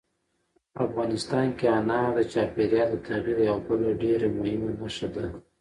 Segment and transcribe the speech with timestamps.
[0.85, 5.25] افغانستان کې انار د چاپېریال د تغیر یوه بله ډېره مهمه نښه ده.